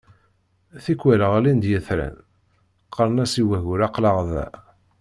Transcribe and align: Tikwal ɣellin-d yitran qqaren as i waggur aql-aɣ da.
Tikwal 0.83 1.21
ɣellin-d 1.31 1.65
yitran 1.69 2.15
qqaren 2.89 3.23
as 3.23 3.33
i 3.41 3.43
waggur 3.47 3.79
aql-aɣ 3.87 4.17
da. 4.31 4.47